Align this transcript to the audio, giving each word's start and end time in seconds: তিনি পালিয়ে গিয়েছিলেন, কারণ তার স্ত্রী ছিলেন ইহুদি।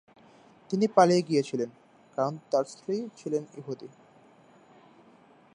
তিনি 0.69 0.85
পালিয়ে 0.87 1.21
গিয়েছিলেন, 1.21 1.69
কারণ 2.17 2.33
তার 2.51 2.65
স্ত্রী 2.65 2.95
ছিলেন 3.17 3.43
ইহুদি। 3.57 3.89